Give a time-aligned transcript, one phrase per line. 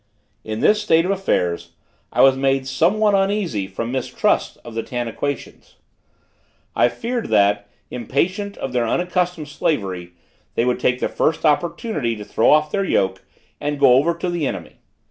[0.43, 1.73] In this state of affairs,
[2.11, 5.75] I was made somewhat uneasy from mistrust of the Tanaquitians.
[6.75, 10.13] I feared that, impatient of their unaccustomed slavery,
[10.55, 13.23] they would take the first opportunity to throw off their yoke,
[13.59, 14.77] and go over to the enemy.